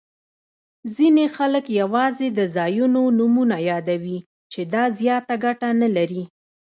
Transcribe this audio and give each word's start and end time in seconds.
ځیني 0.95 1.25
خلګ 1.35 1.65
یوازي 1.79 2.27
د 2.37 2.39
ځایونو 2.55 3.01
نومونه 3.17 3.57
یادوي، 3.71 4.17
چي 4.51 4.61
دا 4.73 4.83
زیاته 4.99 5.35
ګټه 5.45 5.69
نلري. 5.81 6.23